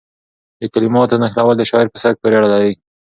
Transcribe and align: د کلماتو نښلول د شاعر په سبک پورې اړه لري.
د 0.59 0.61
کلماتو 0.73 1.19
نښلول 1.21 1.55
د 1.57 1.63
شاعر 1.69 1.87
په 1.91 1.97
سبک 2.03 2.15
پورې 2.21 2.35
اړه 2.39 2.49
لري. 2.53 2.73